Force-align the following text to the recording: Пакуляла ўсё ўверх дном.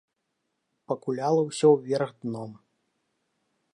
Пакуляла 0.91 1.41
ўсё 1.49 1.67
ўверх 1.75 2.09
дном. 2.25 2.51